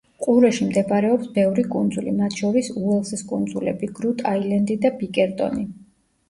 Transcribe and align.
ყურეში 0.25 0.65
მდებარეობს 0.67 1.27
ბევრი 1.35 1.65
კუნძული, 1.75 2.13
მათ 2.21 2.37
შორის: 2.39 2.71
უელსლის 2.85 3.23
კუნძულები, 3.33 3.91
გრუტ-აილენდი 4.01 4.79
და 4.87 4.93
ბიკერტონი. 5.05 5.69